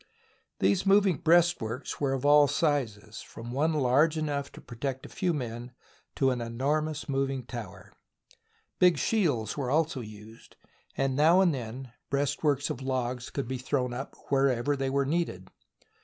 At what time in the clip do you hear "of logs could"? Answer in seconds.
12.71-13.47